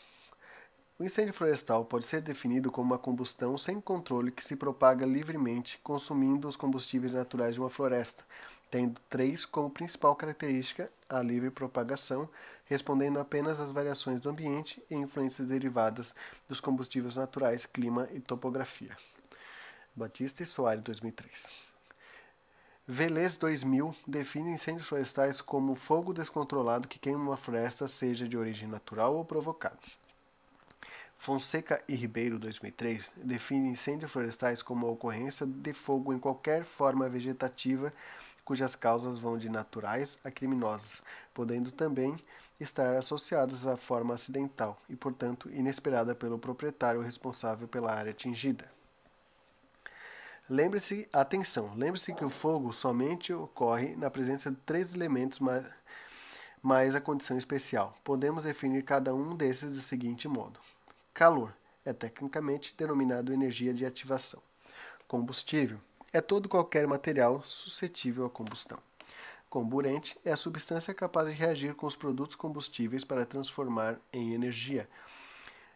[0.99, 5.79] O incêndio florestal pode ser definido como uma combustão sem controle que se propaga livremente,
[5.83, 8.25] consumindo os combustíveis naturais de uma floresta,
[8.71, 12.27] tendo três como principal característica a livre propagação,
[12.65, 16.15] respondendo apenas às variações do ambiente e influências derivadas
[16.49, 18.97] dos combustíveis naturais, clima e topografia.
[19.95, 21.47] Batista e Soares, 2003.
[22.87, 28.67] Velez 2000 define incêndios florestais como fogo descontrolado que queima uma floresta, seja de origem
[28.67, 29.77] natural ou provocado.
[31.17, 37.09] Fonseca e Ribeiro, 2003, define incêndios florestais como a ocorrência de fogo em qualquer forma
[37.09, 37.91] vegetativa
[38.45, 41.01] cujas causas vão de naturais a criminosas,
[41.33, 42.17] podendo também
[42.59, 48.71] estar associadas à forma acidental e, portanto, inesperada pelo proprietário responsável pela área atingida.
[50.49, 55.69] Lembre-se, atenção, lembre-se que o fogo somente ocorre na presença de três elementos mais,
[56.61, 57.97] mais a condição especial.
[58.01, 60.57] Podemos definir cada um desses do seguinte modo:
[61.17, 61.51] calor
[61.83, 64.39] é tecnicamente denominado energia de ativação.
[65.07, 65.79] Combustível
[66.13, 68.77] é todo qualquer material suscetível à combustão.
[69.49, 74.87] Comburente é a substância capaz de reagir com os produtos combustíveis para transformar em energia.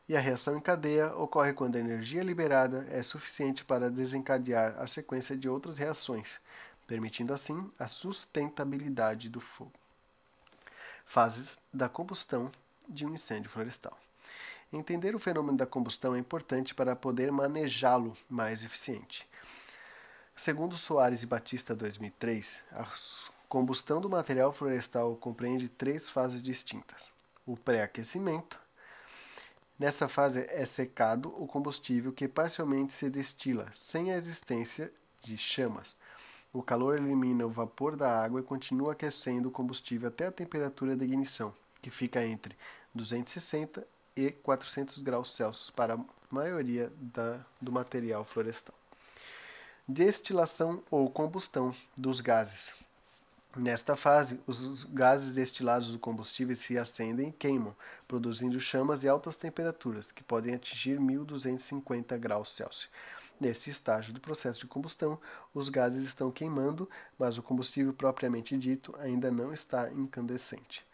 [0.08, 4.86] E a reação em cadeia ocorre quando a energia liberada é suficiente para desencadear a
[4.86, 6.39] sequência de outras reações,
[6.86, 9.73] permitindo assim a sustentabilidade do fogo.
[11.04, 12.51] Fases da combustão
[12.88, 13.97] de um incêndio florestal.
[14.73, 19.27] Entender o fenômeno da combustão é importante para poder manejá-lo mais eficiente.
[20.34, 22.88] Segundo Soares e Batista 2003, a
[23.49, 27.12] combustão do material florestal compreende três fases distintas:
[27.45, 28.57] o pré-aquecimento.
[29.77, 34.89] Nessa fase é secado o combustível que parcialmente se destila, sem a existência
[35.21, 35.97] de chamas.
[36.53, 40.95] O calor elimina o vapor da água e continua aquecendo o combustível até a temperatura
[40.95, 42.55] de ignição, que fica entre
[42.95, 48.76] 260 e 400 graus Celsius para a maioria da, do material florestal
[49.88, 52.74] destilação ou combustão dos gases.
[53.58, 57.76] Nesta fase, os gases destilados do combustível se acendem e queimam,
[58.08, 62.89] produzindo chamas de altas temperaturas, que podem atingir 1250 graus Celsius.
[63.38, 65.19] Neste estágio do processo de combustão,
[65.54, 70.86] os gases estão queimando, mas o combustível propriamente dito ainda não está incandescente.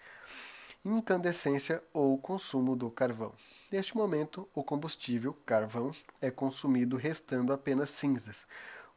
[0.90, 3.34] Incandescência ou consumo do carvão.
[3.70, 8.48] Neste momento, o combustível, carvão, é consumido, restando apenas cinzas.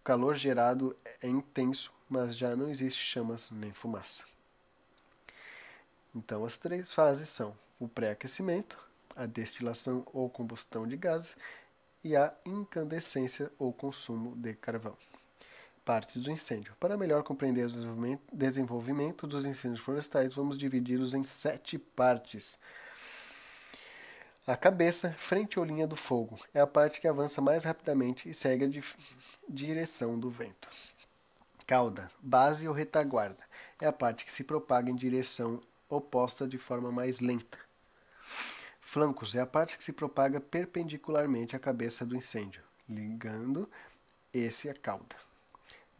[0.01, 4.23] O calor gerado é intenso, mas já não existe chamas nem fumaça.
[6.15, 8.79] Então, as três fases são o pré-aquecimento,
[9.17, 11.37] a destilação ou combustão de gases
[12.05, 14.97] e a incandescência ou consumo de carvão.
[15.91, 16.73] Partes do incêndio.
[16.79, 22.57] Para melhor compreender o desenvolvimento dos incêndios florestais, vamos dividi-los em sete partes.
[24.47, 28.33] A cabeça, frente ou linha do fogo, é a parte que avança mais rapidamente e
[28.33, 28.85] segue a di
[29.49, 30.69] direção do vento.
[31.67, 33.43] Cauda, base ou retaguarda,
[33.81, 37.59] é a parte que se propaga em direção oposta de forma mais lenta.
[38.81, 43.69] Flancos é a parte que se propaga perpendicularmente à cabeça do incêndio, ligando
[44.33, 45.30] esse à cauda.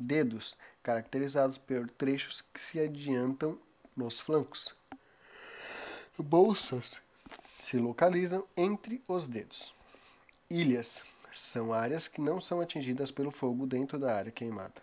[0.03, 3.61] Dedos, caracterizados por trechos que se adiantam
[3.95, 4.75] nos flancos.
[6.19, 7.03] Bolsas,
[7.59, 9.75] se localizam entre os dedos.
[10.49, 11.03] Ilhas
[11.35, 14.83] são áreas que não são atingidas pelo fogo dentro da área queimada.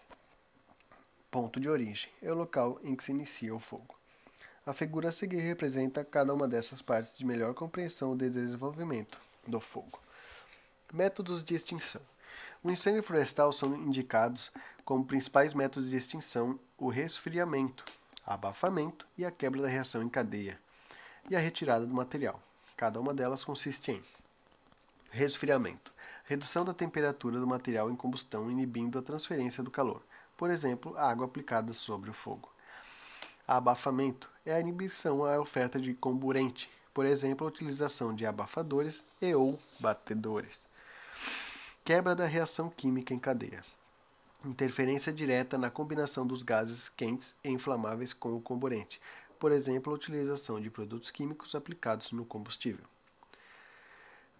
[1.31, 3.97] Ponto de origem é o local em que se inicia o fogo.
[4.67, 9.59] A figura a seguir representa cada uma dessas partes de melhor compreensão do desenvolvimento do
[9.59, 9.99] fogo.
[10.93, 12.01] Métodos de extinção.
[12.63, 14.51] O incêndio florestal são indicados
[14.83, 17.85] como principais métodos de extinção o resfriamento,
[18.25, 20.59] abafamento e a quebra da reação em cadeia,
[21.29, 22.41] e a retirada do material.
[22.75, 24.03] Cada uma delas consiste em
[25.11, 25.93] resfriamento,
[26.25, 30.01] redução da temperatura do material em combustão inibindo a transferência do calor,
[30.35, 32.51] por exemplo, a água aplicada sobre o fogo.
[33.47, 39.33] Abafamento é a inibição à oferta de comburente, por exemplo, a utilização de abafadores e
[39.33, 40.65] ou batedores.
[41.87, 43.63] Quebra da reação química em cadeia.
[44.43, 48.99] Interferência direta na combinação dos gases quentes e inflamáveis com o comburente,
[49.39, 52.83] por exemplo, a utilização de produtos químicos aplicados no combustível.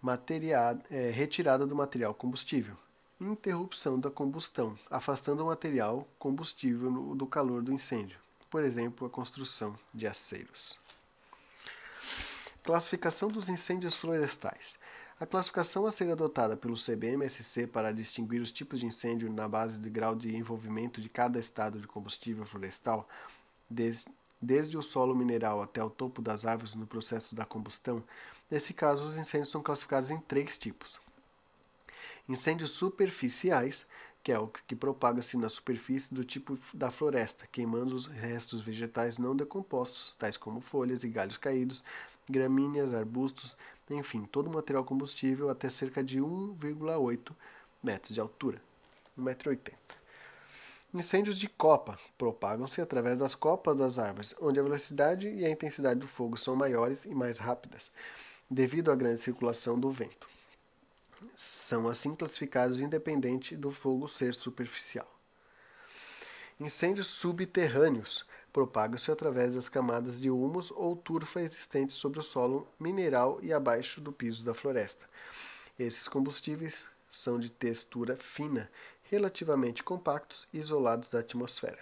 [0.02, 2.76] Materia, é, retirada do material combustível.
[3.18, 8.18] Interrupção da combustão, afastando o material combustível no, do calor do incêndio,
[8.50, 10.78] por exemplo, a construção de aceiros.
[12.62, 14.78] Classificação dos incêndios florestais.
[15.20, 19.80] A classificação a ser adotada pelo CBMSC para distinguir os tipos de incêndio na base
[19.80, 23.08] de grau de envolvimento de cada estado de combustível florestal,
[24.40, 28.04] desde o solo mineral até o topo das árvores no processo da combustão,
[28.50, 30.98] Nesse caso, os incêndios são classificados em três tipos:
[32.26, 33.86] incêndios superficiais,
[34.22, 39.18] que é o que propaga-se na superfície do tipo da floresta, queimando os restos vegetais
[39.18, 41.84] não decompostos, tais como folhas e galhos caídos,
[42.28, 43.54] gramíneas, arbustos,
[43.90, 47.32] enfim, todo material combustível até cerca de 1,8
[47.82, 48.60] metros de altura,
[49.18, 49.74] 1,80m.
[50.92, 56.00] Incêndios de copa propagam-se através das copas das árvores, onde a velocidade e a intensidade
[56.00, 57.92] do fogo são maiores e mais rápidas,
[58.50, 60.28] devido à grande circulação do vento.
[61.34, 65.17] São assim classificados independente do fogo ser superficial.
[66.60, 73.38] Incêndios subterrâneos propagam-se através das camadas de humus ou turfa existentes sobre o solo mineral
[73.40, 75.08] e abaixo do piso da floresta.
[75.78, 78.68] Esses combustíveis são de textura fina
[79.04, 81.78] relativamente compactos e isolados da atmosfera.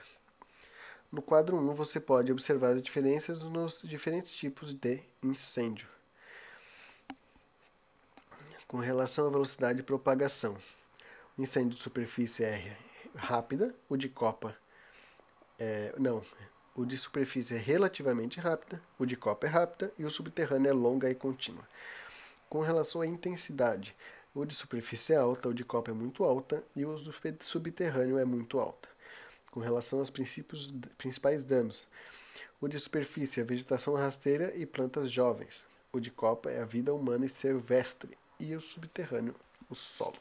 [1.10, 5.88] No quadro 1 você pode observar as diferenças nos diferentes tipos de incêndio.
[8.68, 10.54] Com relação à velocidade de propagação,
[11.38, 12.76] o incêndio de superfície é
[13.14, 14.54] rápida, o de copa
[15.58, 16.22] é, não,
[16.74, 20.72] o de superfície é relativamente rápida, o de copa é rápida e o subterrâneo é
[20.72, 21.66] longa e contínua.
[22.48, 23.96] Com relação à intensidade,
[24.34, 26.94] o de superfície é alta, o de copa é muito alta e o
[27.40, 28.88] subterrâneo é muito alta.
[29.50, 31.86] Com relação aos principais danos,
[32.60, 35.66] o de superfície é a vegetação rasteira e plantas jovens.
[35.90, 38.18] O de copa é a vida humana e silvestre.
[38.38, 39.34] E o subterrâneo,
[39.70, 40.18] o solo.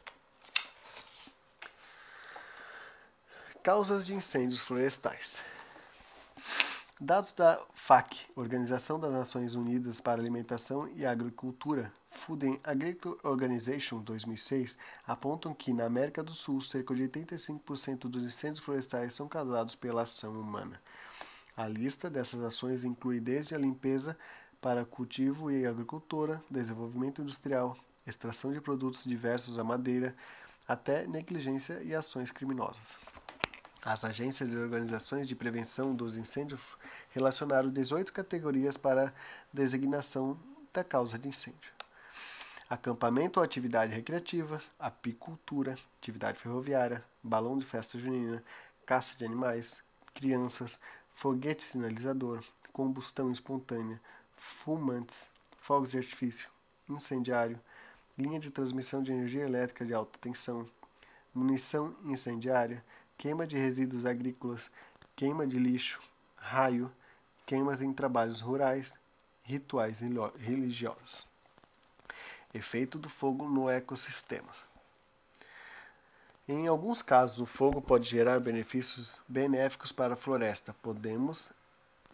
[3.66, 5.40] Causas de incêndios florestais.
[7.02, 14.78] Dados da FAC, Organização das Nações Unidas para Alimentação e Agricultura, Food Agriculture Organization 2006,
[15.08, 20.04] apontam que na América do Sul cerca de 85% dos incêndios florestais são causados pela
[20.04, 20.80] ação humana.
[21.58, 24.16] A lista dessas ações inclui desde a limpeza
[24.62, 30.16] para cultivo e agricultura, desenvolvimento industrial, extração de produtos diversos à madeira,
[30.68, 33.00] até negligência e ações criminosas.
[33.86, 36.60] As agências e organizações de prevenção dos incêndios
[37.12, 39.14] relacionaram 18 categorias para
[39.54, 40.40] designação
[40.74, 41.72] da causa de incêndio.
[42.68, 48.44] Acampamento ou atividade recreativa, apicultura, atividade ferroviária, balão de festa junina,
[48.88, 49.84] caça de animais,
[50.16, 50.80] crianças,
[51.14, 54.02] foguete sinalizador, combustão espontânea,
[54.36, 55.30] fumantes,
[55.60, 56.50] fogos de artifício,
[56.90, 57.62] incendiário,
[58.18, 60.68] linha de transmissão de energia elétrica de alta tensão,
[61.36, 62.84] munição incendiária,
[63.18, 64.70] queima de resíduos agrícolas,
[65.16, 66.02] queima de lixo,
[66.36, 66.92] raio,
[67.46, 68.94] queimas em trabalhos rurais,
[69.44, 70.00] rituais
[70.38, 71.26] religiosos.
[72.54, 74.54] Efeito do fogo no ecossistema.
[76.48, 80.76] Em alguns casos, o fogo pode gerar benefícios benéficos para a floresta.
[80.82, 81.52] Podemos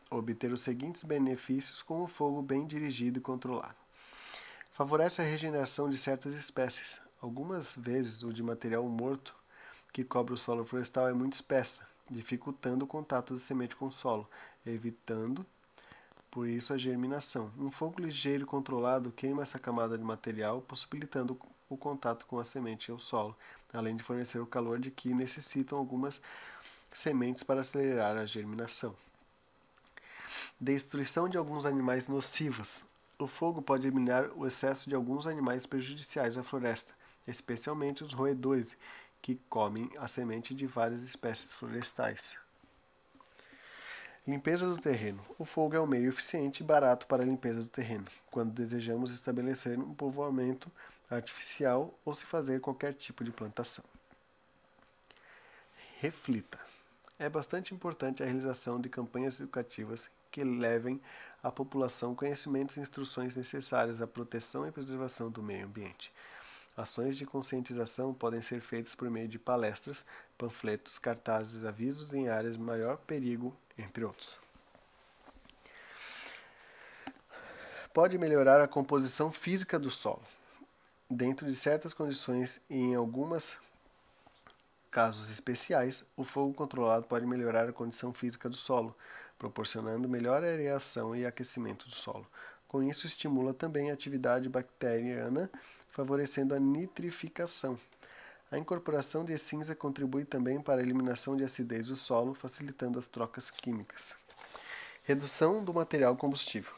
[0.10, 3.76] obter os seguintes benefícios com o fogo bem dirigido e controlado.
[4.72, 6.99] Favorece a regeneração de certas espécies.
[7.22, 9.36] Algumas vezes o de material morto
[9.92, 13.92] que cobre o solo florestal é muito espessa, dificultando o contato da semente com o
[13.92, 14.30] solo,
[14.66, 15.46] evitando,
[16.32, 17.52] por isso, a germinação.
[17.58, 21.38] Um fogo ligeiro e controlado queima essa camada de material, possibilitando
[21.70, 23.36] o contato com a semente e o solo,
[23.74, 26.22] além de fornecer o calor de que necessitam algumas
[26.94, 28.96] sementes para acelerar a germinação.
[30.58, 32.82] Destruição de alguns animais nocivos.
[33.20, 36.94] O fogo pode eliminar o excesso de alguns animais prejudiciais à floresta,
[37.28, 38.78] especialmente os roedores,
[39.22, 42.36] que comem a semente de várias espécies florestais.
[44.28, 45.26] Limpeza do terreno.
[45.39, 49.11] O fogo é um meio eficiente e barato para a limpeza do terreno, quando desejamos
[49.11, 50.72] estabelecer um povoamento
[51.09, 53.84] artificial ou se fazer qualquer tipo de plantação.
[55.99, 56.59] Reflita.
[57.19, 60.99] É bastante importante a realização de campanhas educativas que levem
[61.43, 66.11] à população conhecimentos e instruções necessárias à proteção e preservação do meio ambiente.
[66.76, 70.05] Ações de conscientização podem ser feitas por meio de palestras,
[70.38, 74.39] panfletos, cartazes, avisos em áreas de maior perigo, entre outros.
[77.93, 80.24] Pode melhorar a composição física do solo.
[81.09, 83.57] Dentro de certas condições e em alguns
[84.89, 88.95] casos especiais, o fogo controlado pode melhorar a condição física do solo,
[89.38, 92.26] proporcionando melhor areação e aquecimento do solo.
[92.65, 95.51] Com isso, estimula também a atividade bacteriana
[95.92, 97.80] favorecendo a nitrificação.
[98.52, 103.08] A incorporação de cinza contribui também para a eliminação de acidez do solo, facilitando as
[103.08, 104.16] trocas químicas.
[105.04, 106.74] Redução do material combustível.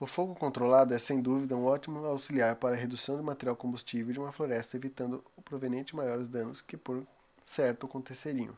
[0.00, 4.12] O fogo controlado é sem dúvida um ótimo auxiliar para a redução do material combustível
[4.12, 7.06] de uma floresta, evitando o proveniente maiores danos que por
[7.44, 8.56] certo aconteceriam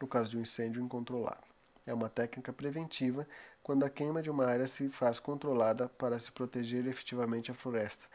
[0.00, 1.42] no caso de um incêndio incontrolado.
[1.86, 3.26] É uma técnica preventiva
[3.62, 8.06] quando a queima de uma área se faz controlada para se proteger efetivamente a floresta,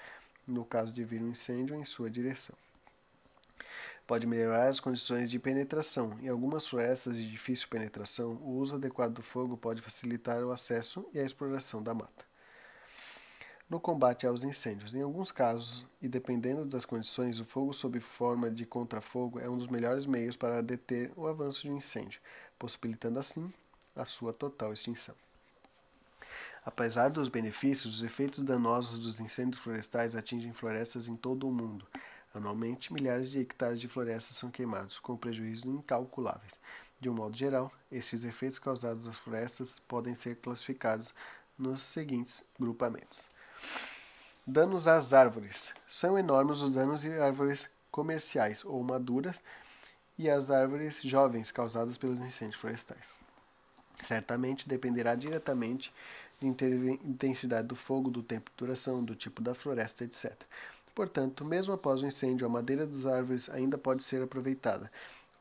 [0.48, 2.56] no caso de vir um incêndio em sua direção.
[4.08, 6.20] Pode melhorar as condições de penetração.
[6.22, 11.08] Em algumas florestas de difícil penetração, o uso adequado do fogo pode facilitar o acesso
[11.14, 12.26] e a exploração da mata.
[13.70, 18.52] No combate aos incêndios, em alguns casos, e dependendo das condições, o fogo sob forma
[18.52, 22.20] de contrafogo é um dos melhores meios para deter o avanço de um incêndio,
[22.60, 23.50] possibilitando assim
[23.96, 25.16] a sua total extinção.
[26.64, 31.88] Apesar dos benefícios, os efeitos danosos dos incêndios florestais atingem florestas em todo o mundo.
[32.34, 36.54] Anualmente, milhares de hectares de florestas são queimados, com prejuízos incalculáveis.
[37.00, 41.14] De um modo geral, estes efeitos causados às florestas podem ser classificados
[41.58, 43.28] nos seguintes grupamentos:
[44.46, 45.74] Danos às árvores.
[45.88, 49.42] São enormes os danos de árvores comerciais ou maduras
[50.18, 53.06] e às árvores jovens causadas pelos incêndios florestais.
[54.04, 55.94] Certamente dependerá diretamente
[56.42, 56.48] de
[57.06, 60.34] intensidade do fogo, do tempo de duração, do tipo da floresta, etc.
[60.96, 64.92] Portanto, mesmo após o incêndio, a madeira das árvores ainda pode ser aproveitada,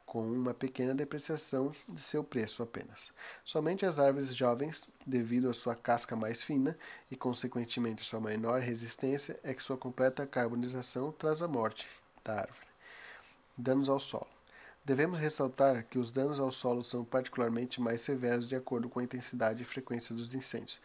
[0.05, 3.13] com uma pequena depreciação de seu preço apenas.
[3.45, 6.77] Somente as árvores jovens, devido à sua casca mais fina
[7.11, 11.89] e, consequentemente, sua menor resistência, é que sua completa carbonização traz a morte
[12.23, 12.67] da árvore.
[13.57, 14.40] Danos ao solo.
[14.91, 19.05] Devemos ressaltar que os danos ao solo são particularmente mais severos de acordo com a
[19.05, 20.81] intensidade e frequência dos incêndios.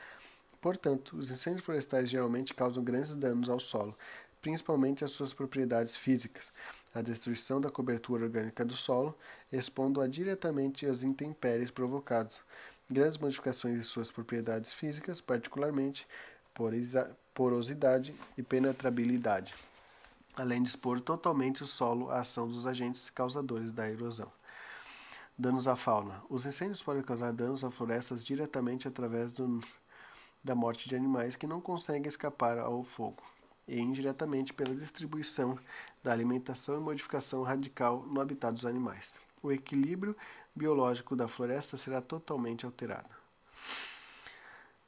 [0.62, 3.98] Portanto, os incêndios florestais geralmente causam grandes danos ao solo,
[4.44, 6.52] principalmente às suas propriedades físicas,
[6.94, 9.18] a destruição da cobertura orgânica do solo,
[9.52, 12.42] expondo-a diretamente às intempéries provocadas,
[12.88, 16.06] grandes modificações de suas propriedades físicas, particularmente
[17.34, 19.52] porosidade e penetrabilidade
[20.36, 24.32] além de expor totalmente o solo à ação dos agentes causadores da erosão.
[25.38, 26.22] Danos à fauna.
[26.30, 29.62] Os incêndios podem causar danos a florestas diretamente através do,
[30.44, 33.22] da morte de animais que não conseguem escapar ao fogo,
[33.68, 35.58] e indiretamente pela distribuição
[36.04, 39.18] da alimentação e modificação radical no habitat dos animais.
[39.42, 40.16] O equilíbrio
[40.56, 43.25] biológico da floresta será totalmente alterado.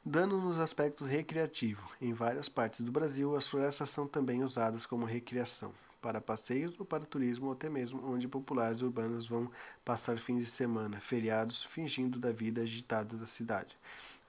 [0.09, 1.83] Dano nos aspectos recreativos.
[1.99, 6.85] Em várias partes do Brasil, as florestas são também usadas como recreação, para passeios ou
[6.85, 9.51] para turismo, ou até mesmo onde populares urbanos vão
[9.83, 13.77] passar fins de semana, feriados, fingindo da vida agitada da cidade.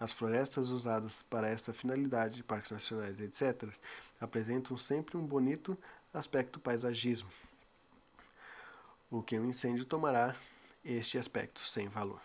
[0.01, 3.73] As florestas usadas para esta finalidade, parques nacionais, etc.,
[4.21, 5.79] apresentam sempre um bonito
[6.13, 7.31] aspecto paisagismo,
[9.09, 10.35] o que um incêndio tomará
[10.85, 12.21] este aspecto sem valor.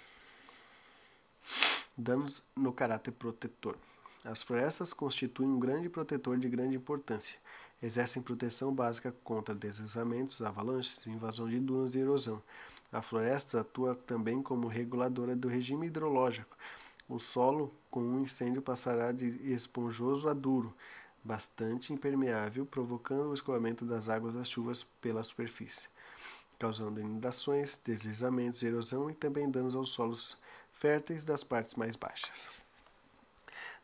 [1.96, 3.78] Danos no caráter protetor.
[4.26, 7.38] As florestas constituem um grande protetor de grande importância.
[7.84, 12.42] Exercem proteção básica contra deslizamentos, avalanches, invasão de dunas e erosão.
[12.92, 16.58] A floresta atua também como reguladora do regime hidrológico.
[17.08, 20.74] O solo, com um incêndio, passará de esponjoso a duro,
[21.24, 25.88] bastante impermeável, provocando o escoamento das águas das chuvas pela superfície,
[26.58, 30.36] causando inundações, deslizamentos, erosão e também danos aos solos
[30.74, 32.48] férteis das partes mais baixas.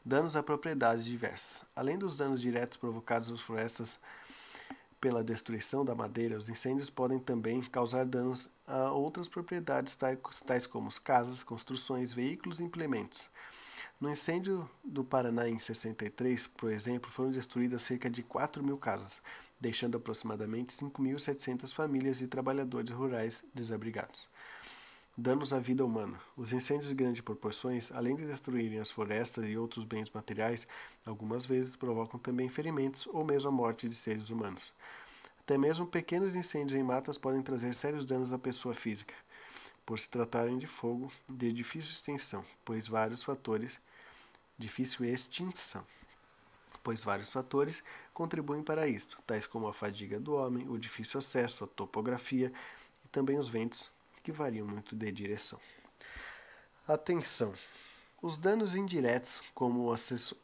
[0.04, 1.64] Danos a propriedades diversas.
[1.76, 3.98] Além dos danos diretos provocados nas florestas
[5.00, 9.98] pela destruição da madeira, os incêndios podem também causar danos a outras propriedades,
[10.46, 13.30] tais como casas, construções, veículos e implementos.
[14.00, 19.22] No incêndio do Paraná em 63, por exemplo, foram destruídas cerca de 4 mil casas,
[19.60, 24.28] deixando aproximadamente 5.700 famílias e trabalhadores rurais desabrigados.
[25.22, 26.18] Danos à vida humana.
[26.38, 30.66] Os incêndios de grandes proporções, além de destruírem as florestas e outros bens materiais,
[31.06, 34.72] algumas vezes provocam também ferimentos ou mesmo a morte de seres humanos.
[35.42, 39.14] Até mesmo pequenos incêndios em matas podem trazer sérios danos à pessoa física,
[39.86, 43.78] por se tratarem de fogo de difícil extensão, pois vários fatores
[44.58, 45.86] difícil extinção,
[46.82, 51.66] pois vários fatores contribuem para isto, tais como a fadiga do homem, o difícil acesso,
[51.66, 52.54] a topografia
[53.04, 53.92] e também os ventos
[54.30, 55.60] que variam muito de direção.
[56.88, 57.52] Atenção!
[58.22, 59.96] Os danos indiretos, como o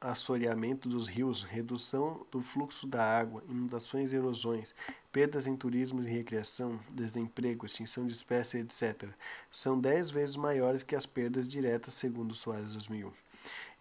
[0.02, 4.74] assoreamento dos rios, redução do fluxo da água, inundações e erosões,
[5.12, 9.08] perdas em turismo e recreação, desemprego, extinção de espécies, etc.,
[9.52, 13.12] são dez vezes maiores que as perdas diretas, segundo Soares 2001.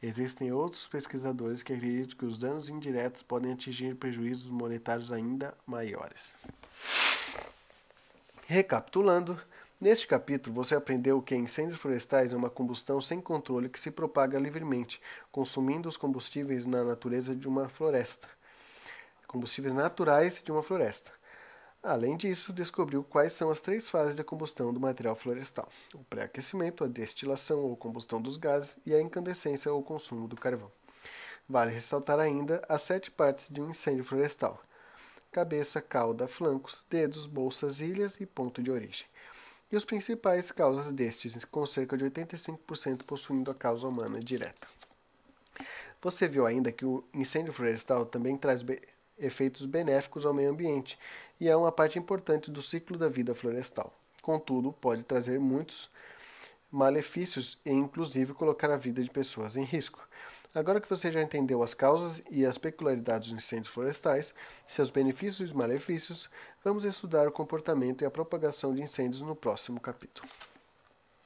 [0.02, 6.34] Existem outros pesquisadores que acreditam que os danos indiretos podem atingir prejuízos monetários ainda maiores.
[8.46, 9.40] Recapitulando,
[9.80, 14.38] Neste capítulo, você aprendeu que incêndios florestais é uma combustão sem controle que se propaga
[14.38, 15.02] livremente,
[15.32, 18.28] consumindo os combustíveis na natureza de uma floresta.
[19.26, 21.10] Combustíveis naturais de uma floresta.
[21.82, 26.84] Além disso, descobriu quais são as três fases da combustão do material florestal: o pré-aquecimento,
[26.84, 30.70] a destilação ou combustão dos gases e a incandescência ou consumo do carvão.
[31.48, 34.62] Vale ressaltar ainda as sete partes de um incêndio florestal:
[35.32, 39.06] cabeça, cauda, flancos, dedos, bolsas, ilhas e ponto de origem.
[39.74, 44.68] E os principais causas destes, com cerca de 85% possuindo a causa humana direta.
[46.00, 48.64] Você viu ainda que o incêndio florestal também traz
[49.18, 50.96] efeitos benéficos ao meio ambiente
[51.40, 53.92] e é uma parte importante do ciclo da vida florestal.
[54.22, 55.90] Contudo, pode trazer muitos
[56.70, 60.08] malefícios e, inclusive, colocar a vida de pessoas em risco.
[60.54, 64.32] Agora que você já entendeu as causas e as peculiaridades dos incêndios florestais,
[64.64, 66.30] seus benefícios e malefícios,
[66.62, 70.28] vamos estudar o comportamento e a propagação de incêndios no próximo capítulo.